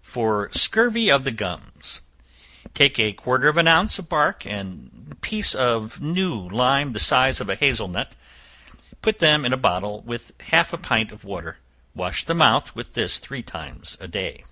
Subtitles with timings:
[0.00, 2.00] For Scurvy of the Gums.
[2.72, 6.98] Take a quarter of an ounce of bark, and a piece of new lime the
[6.98, 8.16] size of a hazle nut;
[9.02, 11.58] put them in a bottle with half a pint of water;
[11.94, 14.42] wash the mouth with this three times a day.